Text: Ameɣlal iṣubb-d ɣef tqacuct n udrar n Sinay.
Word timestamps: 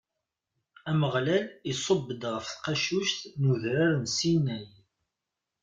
Ameɣlal 0.89 1.45
iṣubb-d 1.71 2.21
ɣef 2.33 2.45
tqacuct 2.49 3.19
n 3.41 3.43
udrar 3.51 3.91
n 4.01 4.03
Sinay. 4.17 4.67